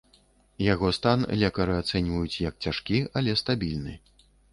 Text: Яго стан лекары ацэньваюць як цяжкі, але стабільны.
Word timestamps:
Яго 0.73 0.87
стан 0.97 1.19
лекары 1.41 1.75
ацэньваюць 1.81 2.41
як 2.47 2.57
цяжкі, 2.67 2.97
але 3.21 3.37
стабільны. 3.43 3.93